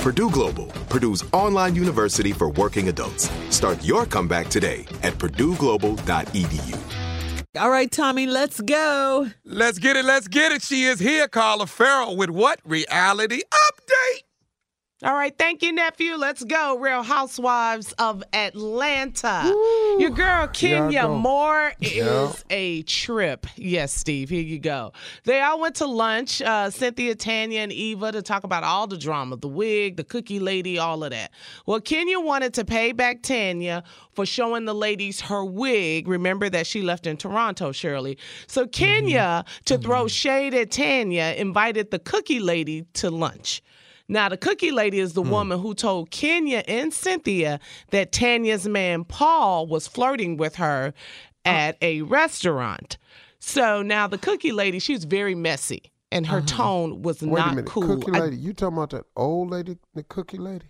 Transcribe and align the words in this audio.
Purdue 0.00 0.30
Global, 0.30 0.66
Purdue's 0.88 1.22
online 1.34 1.74
university 1.74 2.32
for 2.32 2.50
working 2.52 2.88
adults. 2.88 3.30
Start 3.50 3.84
your 3.84 4.06
comeback 4.06 4.48
today 4.48 4.86
at 5.02 5.12
purdueglobal.edu. 5.14 6.78
All 7.58 7.70
right, 7.70 7.90
Tommy, 7.90 8.26
let's 8.26 8.60
go. 8.62 9.28
Let's 9.44 9.78
get 9.78 9.96
it, 9.96 10.06
let's 10.06 10.26
get 10.28 10.52
it. 10.52 10.62
She 10.62 10.84
is 10.84 11.00
here, 11.00 11.28
Carla 11.28 11.66
Ferrell, 11.66 12.16
with 12.16 12.30
what? 12.30 12.60
Reality 12.64 13.42
Update. 13.52 14.29
All 15.02 15.14
right, 15.14 15.34
thank 15.38 15.62
you, 15.62 15.72
nephew. 15.72 16.16
Let's 16.16 16.44
go. 16.44 16.76
Real 16.76 17.02
Housewives 17.02 17.92
of 17.92 18.22
Atlanta. 18.34 19.44
Woo. 19.46 19.98
Your 19.98 20.10
girl 20.10 20.46
Kenya 20.48 21.08
Moore 21.08 21.72
Yeah. 21.80 22.24
is 22.28 22.44
a 22.50 22.82
trip. 22.82 23.46
Yes, 23.56 23.94
Steve, 23.94 24.28
here 24.28 24.42
you 24.42 24.58
go. 24.58 24.92
They 25.24 25.40
all 25.40 25.58
went 25.58 25.76
to 25.76 25.86
lunch, 25.86 26.42
uh, 26.42 26.68
Cynthia, 26.68 27.14
Tanya, 27.14 27.60
and 27.60 27.72
Eva, 27.72 28.12
to 28.12 28.20
talk 28.20 28.44
about 28.44 28.62
all 28.62 28.86
the 28.86 28.98
drama 28.98 29.38
the 29.38 29.48
wig, 29.48 29.96
the 29.96 30.04
cookie 30.04 30.38
lady, 30.38 30.78
all 30.78 31.02
of 31.02 31.12
that. 31.12 31.30
Well, 31.64 31.80
Kenya 31.80 32.20
wanted 32.20 32.52
to 32.54 32.66
pay 32.66 32.92
back 32.92 33.22
Tanya 33.22 33.84
for 34.12 34.26
showing 34.26 34.66
the 34.66 34.74
ladies 34.74 35.22
her 35.22 35.42
wig. 35.42 36.08
Remember 36.08 36.50
that 36.50 36.66
she 36.66 36.82
left 36.82 37.06
in 37.06 37.16
Toronto, 37.16 37.72
Shirley. 37.72 38.18
So 38.46 38.66
Kenya, 38.66 39.46
to 39.64 39.78
throw 39.78 40.08
shade 40.08 40.52
at 40.52 40.70
Tanya, 40.70 41.34
invited 41.38 41.90
the 41.90 42.00
cookie 42.00 42.40
lady 42.40 42.84
to 42.94 43.08
lunch. 43.10 43.62
Now, 44.10 44.28
the 44.28 44.36
cookie 44.36 44.72
lady 44.72 44.98
is 44.98 45.12
the 45.12 45.22
hmm. 45.22 45.30
woman 45.30 45.60
who 45.60 45.72
told 45.72 46.10
Kenya 46.10 46.64
and 46.66 46.92
Cynthia 46.92 47.60
that 47.90 48.10
Tanya's 48.10 48.66
man 48.66 49.04
Paul 49.04 49.68
was 49.68 49.86
flirting 49.86 50.36
with 50.36 50.56
her 50.56 50.92
oh. 50.92 51.48
at 51.48 51.78
a 51.80 52.02
restaurant. 52.02 52.98
So 53.38 53.82
now 53.82 54.08
the 54.08 54.18
cookie 54.18 54.50
lady, 54.50 54.80
she's 54.80 55.04
very 55.04 55.36
messy, 55.36 55.92
and 56.10 56.26
her 56.26 56.38
uh-huh. 56.38 56.46
tone 56.46 57.02
was 57.02 57.22
Wait 57.22 57.40
a 57.40 57.48
minute, 57.50 57.66
cool. 57.66 57.84
cookie 57.84 58.12
I- 58.12 58.18
lady. 58.24 58.36
you 58.36 58.52
talking 58.52 58.76
about 58.76 58.90
that 58.90 59.04
old 59.16 59.50
lady, 59.50 59.78
the 59.94 60.02
cookie 60.02 60.38
lady? 60.38 60.66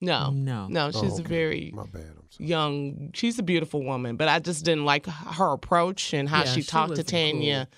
no, 0.00 0.30
No. 0.30 0.68
no, 0.68 0.86
Oh, 0.86 0.90
she's 0.92 1.18
a 1.18 1.22
okay. 1.22 1.28
very 1.28 1.72
My 1.74 1.86
bad. 1.86 2.02
I'm 2.02 2.30
sorry. 2.30 2.48
young. 2.48 3.10
She's 3.14 3.36
a 3.38 3.42
beautiful 3.42 3.82
woman, 3.82 4.16
but 4.16 4.28
I 4.28 4.38
just 4.38 4.64
didn't 4.64 4.84
like 4.84 5.06
her 5.06 5.52
approach 5.52 6.14
and 6.14 6.28
how 6.28 6.44
Yeah, 6.44 6.52
she 6.52 6.62
she 6.62 6.68
talked 6.68 6.94
to 6.94 7.02
wasn't 7.02 7.08
Tanya. 7.08 7.68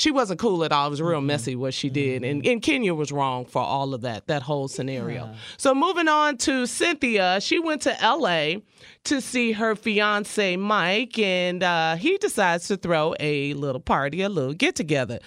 She 0.00 0.10
wasn't 0.10 0.40
cool 0.40 0.64
at 0.64 0.72
all. 0.72 0.86
It 0.86 0.90
was 0.90 1.02
real 1.02 1.20
messy 1.20 1.54
what 1.54 1.74
she 1.74 1.90
did, 1.90 2.24
and 2.24 2.46
and 2.46 2.62
Kenya 2.62 2.94
was 2.94 3.12
wrong 3.12 3.44
for 3.44 3.60
all 3.60 3.92
of 3.92 4.00
that 4.00 4.28
that 4.28 4.40
whole 4.40 4.66
scenario. 4.66 5.34
So 5.58 5.74
moving 5.74 6.08
on 6.08 6.38
to 6.38 6.64
Cynthia, 6.64 7.38
she 7.42 7.58
went 7.58 7.82
to 7.82 8.02
L.A. 8.02 8.62
to 9.04 9.20
see 9.20 9.52
her 9.52 9.76
fiance 9.76 10.56
Mike, 10.56 11.18
and 11.18 11.62
uh, 11.62 11.96
he 11.96 12.16
decides 12.16 12.66
to 12.68 12.78
throw 12.78 13.14
a 13.20 13.52
little 13.52 13.78
party, 13.82 14.22
a 14.22 14.30
little 14.30 14.54
get 14.54 14.74
together. 14.74 15.18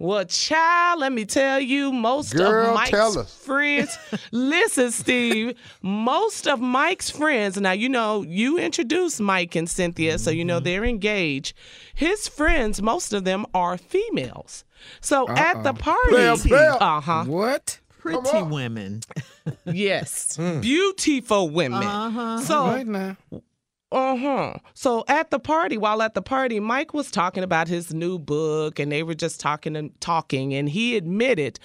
Well, 0.00 0.24
child, 0.24 1.00
let 1.00 1.12
me 1.12 1.26
tell 1.26 1.60
you, 1.60 1.92
most 1.92 2.34
Girl, 2.34 2.68
of 2.70 2.74
Mike's 2.74 2.90
tell 2.90 3.18
us. 3.18 3.34
friends. 3.34 3.98
Listen, 4.32 4.90
Steve, 4.92 5.58
most 5.82 6.48
of 6.48 6.58
Mike's 6.58 7.10
friends, 7.10 7.60
now 7.60 7.72
you 7.72 7.88
know 7.90 8.22
you 8.22 8.56
introduced 8.58 9.20
Mike 9.20 9.54
and 9.56 9.68
Cynthia, 9.68 10.18
so 10.18 10.30
you 10.30 10.42
know 10.42 10.58
they're 10.58 10.86
engaged. 10.86 11.54
His 11.94 12.26
friends, 12.28 12.80
most 12.80 13.12
of 13.12 13.24
them 13.24 13.44
are 13.52 13.76
females. 13.76 14.64
So 15.02 15.28
at 15.28 15.62
the 15.64 15.74
party, 15.74 16.08
Player, 16.08 16.36
player. 16.36 16.76
uh 16.80 17.00
huh, 17.02 17.24
What? 17.26 17.78
Pretty 17.98 18.42
women. 18.44 19.02
yes, 19.66 20.34
beautiful 20.62 21.50
women. 21.50 21.82
Uh-huh. 21.82 22.40
So 22.40 22.64
Right 22.68 22.86
now. 22.86 23.16
Uh 23.92 24.16
huh. 24.16 24.54
So 24.74 25.04
at 25.08 25.30
the 25.30 25.40
party, 25.40 25.76
while 25.76 26.00
at 26.02 26.14
the 26.14 26.22
party, 26.22 26.60
Mike 26.60 26.94
was 26.94 27.10
talking 27.10 27.42
about 27.42 27.66
his 27.66 27.92
new 27.92 28.18
book, 28.18 28.78
and 28.78 28.90
they 28.90 29.02
were 29.02 29.14
just 29.14 29.40
talking 29.40 29.76
and 29.76 29.98
talking, 30.00 30.54
and 30.54 30.68
he 30.68 30.96
admitted 30.96 31.58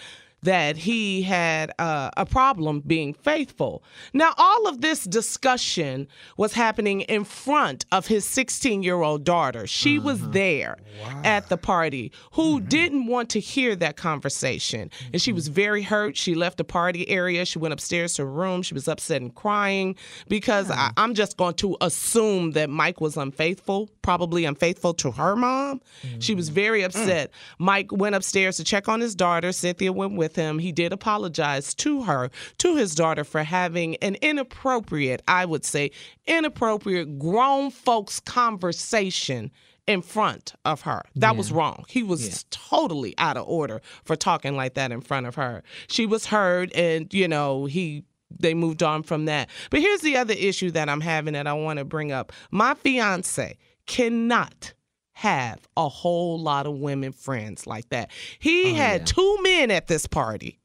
that 0.45 0.77
he 0.77 1.24
had 1.24 1.71
uh, 1.80 2.12
a 2.15 2.25
problem 2.25 2.81
being 2.86 3.13
faithful. 3.13 3.83
Now, 4.13 4.33
all 4.38 4.68
of 4.68 4.81
this 4.81 5.03
discussion 5.03 6.07
was 6.38 6.53
happening 6.53 7.01
in 7.01 7.24
front 7.24 7.86
of 7.92 8.07
his 8.07 8.25
16 8.25 8.83
year 8.83 9.01
old 9.01 9.24
daughter. 9.24 9.68
She 9.68 10.00
was 10.00 10.19
mm-hmm. 10.19 10.31
there 10.31 10.77
at 11.24 11.50
the 11.50 11.57
party 11.57 12.12
who 12.33 12.59
mm-hmm. 12.59 12.68
didn't 12.68 13.07
want 13.07 13.30
to 13.31 13.39
hear 13.39 13.75
that 13.75 13.97
conversation. 13.97 14.89
And 15.12 15.21
she 15.21 15.33
was 15.33 15.45
mm-hmm. 15.45 15.56
very 15.56 15.81
hurt. 15.81 16.15
She 16.15 16.36
left 16.36 16.57
the 16.57 16.63
party 16.63 17.09
area. 17.09 17.45
She 17.45 17.59
went 17.59 17.74
upstairs 17.74 18.13
to 18.15 18.24
her 18.24 18.31
room. 18.31 18.62
She 18.62 18.74
was 18.74 18.88
upset 18.88 19.21
and 19.21 19.33
crying 19.33 19.95
because 20.27 20.69
I, 20.69 20.92
I'm 20.95 21.15
just 21.15 21.38
going 21.38 21.56
to 21.56 21.75
assume 21.81 22.51
that 22.51 22.69
Mike 22.69 23.01
was 23.01 23.18
unfaithful, 23.18 23.89
probably 24.03 24.45
unfaithful 24.45 24.94
to 24.95 25.12
her 25.12 25.36
mom. 25.36 25.81
She 26.19 26.36
was 26.36 26.50
mm. 26.51 26.53
very 26.53 26.81
mm. 26.81 26.86
upset. 26.86 27.31
Mike 27.57 27.92
went 27.92 28.13
upstairs 28.13 28.57
to 28.57 28.63
check 28.63 28.88
on 28.88 29.00
his 29.01 29.15
daughter. 29.15 29.51
Cynthia 29.51 29.92
went 29.92 30.15
with 30.15 30.35
with 30.36 30.44
him. 30.44 30.60
He 30.60 30.72
did 30.72 30.94
apologize 30.94 31.74
to 31.76 32.04
her, 32.04 32.30
to 32.60 32.76
his 32.76 32.96
daughter, 32.96 33.24
for 33.24 33.44
having 33.44 33.96
an 33.98 34.16
inappropriate, 34.22 35.22
I 35.28 35.46
would 35.46 35.66
say, 35.66 35.92
inappropriate 36.28 37.18
grown 37.20 37.72
folks 37.72 38.20
conversation 38.20 39.52
in 39.88 40.02
front 40.02 40.56
of 40.66 40.82
her. 40.82 41.04
That 41.16 41.36
was 41.36 41.52
wrong. 41.52 41.86
He 41.88 42.02
was 42.04 42.46
totally 42.50 43.14
out 43.18 43.38
of 43.38 43.48
order 43.48 43.82
for 44.04 44.16
talking 44.16 44.56
like 44.56 44.74
that 44.74 44.92
in 44.92 45.02
front 45.02 45.28
of 45.28 45.36
her. 45.36 45.64
She 45.88 46.06
was 46.06 46.26
heard 46.26 46.72
and, 46.74 47.14
you 47.14 47.28
know, 47.28 47.66
he 47.66 48.04
they 48.38 48.56
moved 48.56 48.81
on 48.81 49.04
from 49.04 49.26
that. 49.26 49.50
But 49.70 49.81
here's 49.81 50.02
the 50.02 50.18
other 50.18 50.34
issue 50.34 50.72
that 50.72 50.90
I'm 50.90 51.00
having 51.00 51.34
that 51.34 51.46
I 51.46 51.54
want 51.54 51.78
to 51.78 51.86
bring 51.86 52.12
up. 52.12 52.34
My 52.50 52.74
fiance 52.74 53.56
cannot 53.86 54.74
have 55.16 55.60
a 55.78 55.88
whole 55.88 56.38
lot 56.40 56.68
of 56.68 56.78
women 56.78 57.14
friends 57.14 57.66
like 57.66 57.88
that. 57.90 58.12
He 58.38 58.72
oh, 58.72 58.76
had 58.76 59.08
two 59.08 59.38
men 59.42 59.72
at 59.72 59.88
this 59.88 60.08
party. 60.08 60.60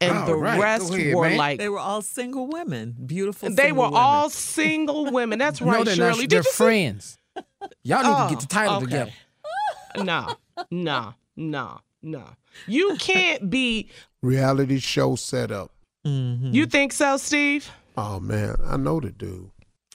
And 0.00 0.16
All 0.16 0.26
the 0.26 0.34
right, 0.36 0.60
rest 0.60 0.92
ahead, 0.94 1.14
were 1.14 1.28
man. 1.28 1.36
like 1.36 1.58
They 1.58 1.68
were 1.68 1.78
all 1.80 2.02
single 2.02 2.46
women, 2.46 2.94
beautiful. 3.06 3.50
they 3.50 3.72
were 3.72 3.84
women. 3.84 3.96
all 3.96 4.30
single 4.30 5.10
women. 5.10 5.38
That's 5.40 5.60
right, 5.62 5.78
no, 5.78 5.84
they're 5.84 5.96
Shirley. 5.96 6.10
not. 6.10 6.18
Did 6.20 6.30
They're 6.30 6.38
you 6.38 6.42
see- 6.44 6.50
friends. 6.52 7.18
Y'all 7.82 8.02
need 8.02 8.08
Oh, 8.08 8.28
to 8.28 8.34
get 8.34 8.38
oh, 8.38 8.40
the 8.40 8.46
title 8.46 8.74
okay. 8.76 8.84
together. 8.84 9.12
No, 9.96 10.34
no, 10.70 11.14
no, 11.36 11.80
no. 12.02 12.24
You 12.66 12.96
can't 12.98 13.48
be. 13.50 13.90
Reality 14.22 14.78
show 14.78 15.14
setup. 15.16 15.70
You 16.04 16.10
mm-hmm. 16.10 16.64
think 16.64 16.92
so, 16.92 17.16
Steve? 17.16 17.70
Oh 17.96 18.18
man, 18.20 18.56
I 18.64 18.76
know 18.76 19.00
the 19.00 19.10
dude. 19.10 19.50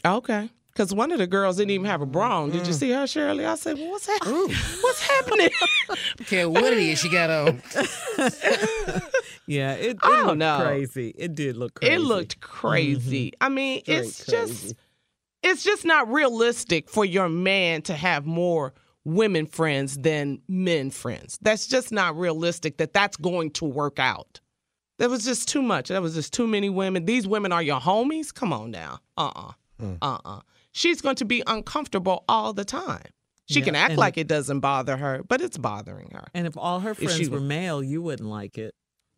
Okay. 0.05 0.49
Because 0.73 0.93
one 0.93 1.11
of 1.11 1.19
the 1.19 1.27
girls 1.27 1.57
didn't 1.57 1.71
even 1.71 1.85
have 1.85 2.01
a 2.01 2.05
bra 2.05 2.41
on. 2.41 2.49
Did 2.49 2.55
you 2.55 2.61
mm-hmm. 2.61 2.71
see 2.71 2.91
her, 2.91 3.05
Shirley? 3.05 3.45
I 3.45 3.55
said, 3.55 3.77
well, 3.77 3.91
what's 3.91 4.07
happening? 4.07 4.49
What's 4.81 5.01
happening? 5.07 5.49
care 6.25 6.49
what 6.49 6.63
it 6.63 6.79
is 6.79 6.99
she 6.99 7.09
got 7.09 7.29
on. 7.29 7.61
Yeah, 9.45 9.73
it, 9.73 9.91
it 9.91 9.99
I 10.03 10.09
don't 10.09 10.25
looked 10.27 10.37
know. 10.37 10.61
crazy. 10.63 11.13
It 11.17 11.35
did 11.35 11.57
look 11.57 11.75
crazy. 11.75 11.93
It 11.93 11.99
looked 11.99 12.39
crazy. 12.39 13.27
Mm-hmm. 13.27 13.43
I 13.43 13.49
mean, 13.49 13.81
Straight 13.81 13.97
it's 13.97 14.25
just 14.25 14.61
crazy. 14.61 14.75
it's 15.43 15.63
just 15.63 15.85
not 15.85 16.11
realistic 16.11 16.89
for 16.89 17.03
your 17.03 17.29
man 17.29 17.81
to 17.83 17.93
have 17.93 18.25
more 18.25 18.73
women 19.05 19.45
friends 19.45 19.97
than 19.97 20.41
men 20.47 20.89
friends. 20.89 21.37
That's 21.41 21.67
just 21.67 21.91
not 21.91 22.17
realistic 22.17 22.77
that 22.77 22.93
that's 22.93 23.17
going 23.17 23.51
to 23.51 23.65
work 23.65 23.99
out. 23.99 24.39
That 24.99 25.09
was 25.09 25.25
just 25.25 25.49
too 25.49 25.61
much. 25.61 25.89
That 25.89 26.01
was 26.01 26.13
just 26.13 26.33
too 26.33 26.47
many 26.47 26.69
women. 26.69 27.05
These 27.05 27.27
women 27.27 27.51
are 27.51 27.63
your 27.63 27.81
homies? 27.81 28.33
Come 28.33 28.53
on 28.53 28.71
now. 28.71 28.99
Uh-uh. 29.17 29.51
Hmm. 29.79 29.93
Uh-uh. 30.01 30.39
She's 30.73 31.01
going 31.01 31.15
to 31.17 31.25
be 31.25 31.43
uncomfortable 31.47 32.25
all 32.27 32.51
the 32.53 32.65
time. 32.65 33.05
She 33.45 33.59
Yeah, 33.59 33.65
can 33.65 33.75
act 33.75 33.97
like 33.97 34.17
it 34.17 34.27
doesn't 34.27 34.59
bother 34.59 34.97
her, 34.97 35.21
but 35.27 35.41
it's 35.41 35.57
bothering 35.57 36.09
her. 36.11 36.25
And 36.33 36.47
if 36.47 36.57
all 36.57 36.79
her 36.81 36.93
friends 36.93 37.15
she 37.15 37.27
were 37.27 37.39
male, 37.39 37.83
you 37.83 38.01
wouldn't 38.01 38.29
like 38.29 38.57
it. 38.57 38.73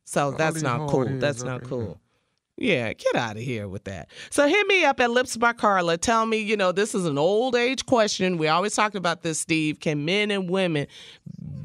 So 0.06 0.32
that's 0.32 0.62
not 0.62 0.90
cool. 0.90 1.20
That's 1.20 1.44
not 1.44 1.62
in 1.62 1.68
cool. 1.68 2.02
Yeah, 2.58 2.94
get 2.94 3.16
out 3.16 3.36
of 3.36 3.42
here 3.44 3.68
with 3.68 3.84
that. 3.84 4.10
So 4.30 4.48
hit 4.48 4.66
me 4.68 4.86
up 4.86 5.02
at 5.02 5.12
Lips 5.12 5.36
by 5.36 5.52
Carla. 5.52 5.98
Tell 5.98 6.26
me, 6.26 6.38
you 6.38 6.56
know, 6.56 6.72
this 6.72 6.96
is 6.96 7.06
an 7.06 7.18
old 7.18 7.54
age 7.54 7.86
question. 7.86 8.38
We 8.38 8.48
always 8.48 8.74
talk 8.74 8.96
about 8.96 9.24
this, 9.24 9.40
Steve. 9.40 9.82
Can 9.82 10.06
men 10.06 10.32
and 10.32 10.50
women 10.50 10.88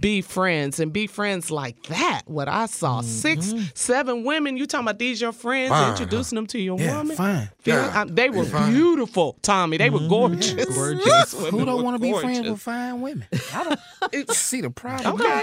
be 0.01 0.21
friends 0.21 0.81
and 0.81 0.93
be 0.93 1.07
friends 1.07 1.49
like 1.51 1.81
that? 1.85 2.23
What 2.27 2.49
I 2.49 2.67
saw, 2.67 3.03
six, 3.03 3.55
seven 3.75 4.25
women. 4.25 4.57
You 4.57 4.67
talking 4.67 4.85
about 4.87 4.99
these 4.99 5.21
your 5.21 5.31
friends? 5.31 5.71
Fine, 5.71 5.91
introducing 5.93 6.35
them 6.37 6.49
to 6.49 6.59
your 6.59 6.77
Yeah, 6.81 6.97
woman? 6.99 7.17
fine. 7.17 7.51
Feel- 7.61 7.77
Yeah, 7.77 8.01
um, 8.01 8.09
they 8.09 8.29
were 8.31 8.47
beautiful, 8.69 9.39
Tommy. 9.43 9.77
They 9.77 9.91
were 9.91 10.09
gorgeous. 10.09 10.65
Gorgeous. 10.75 11.33
Who 11.51 11.65
don't 11.67 11.85
want 11.85 11.97
to 11.97 12.01
be 12.03 12.13
friends 12.19 12.49
with 12.51 12.61
fine 12.63 13.01
women? 13.01 13.29
I 13.55 13.77
don't 14.11 14.31
see 14.35 14.61
the 14.61 14.71
problem. 14.71 15.15
Okay. 15.21 15.43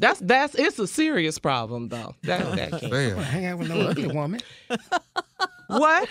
That's 0.00 0.20
that's 0.20 0.54
it's 0.54 0.78
a 0.78 0.86
serious 0.86 1.38
problem 1.38 1.88
though. 1.88 2.14
That, 2.22 2.42
oh, 2.42 2.54
that 2.56 2.70
can't. 2.70 2.84
I 2.84 2.88
don't 2.88 2.90
Damn. 2.90 3.16
wanna 3.16 3.26
hang 3.26 3.46
out 3.46 3.58
with 3.58 3.68
no 3.68 3.80
ugly 3.80 4.06
woman. 4.08 4.40
What? 5.70 6.08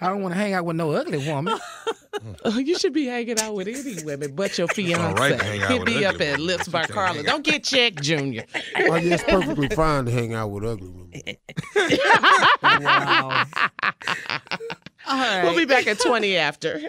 I 0.00 0.06
don't 0.08 0.22
want 0.22 0.34
to 0.34 0.40
hang 0.40 0.54
out 0.54 0.64
with 0.64 0.76
no 0.76 0.92
ugly 0.92 1.18
woman. 1.30 1.58
you 2.56 2.78
should 2.78 2.94
be 2.94 3.04
hanging 3.04 3.38
out 3.38 3.54
with 3.54 3.68
any 3.68 4.02
women 4.02 4.34
but 4.34 4.56
your 4.56 4.66
fiance. 4.68 5.02
all 5.02 5.14
right 5.14 5.38
to 5.38 5.44
hang 5.44 5.62
out 5.62 5.70
Hit 5.70 5.80
with 5.80 5.88
me 5.88 6.04
up 6.06 6.14
ugly 6.14 6.26
at. 6.28 6.40
Lips 6.40 6.68
by 6.68 6.86
Carla. 6.86 7.22
Don't 7.22 7.44
get 7.44 7.64
checked, 7.64 8.02
Junior. 8.02 8.44
Oh 8.76 8.94
yeah, 8.94 9.14
it's 9.14 9.24
perfectly 9.24 9.68
fine 9.68 10.06
to 10.06 10.10
hang 10.10 10.32
out 10.32 10.48
with 10.48 10.64
ugly 10.64 10.88
women. 10.88 11.10
Wow. 12.80 13.44
all 15.06 15.18
right. 15.18 15.42
We'll 15.44 15.56
be 15.56 15.64
back 15.64 15.86
at 15.86 15.98
20 16.00 16.36
after. 16.36 16.88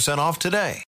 off 0.19 0.39
today. 0.39 0.79